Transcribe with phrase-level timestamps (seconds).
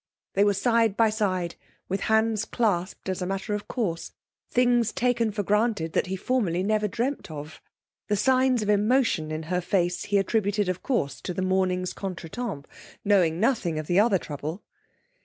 [0.33, 1.53] They were side by side,
[1.87, 4.13] with hands clasped as a matter of course,
[4.49, 7.61] things taken for granted that he formerly never dreamt of.
[8.07, 12.67] The signs of emotion in her face he attributed of course to the morning's contretemps,
[13.05, 14.63] knowing nothing of the other trouble.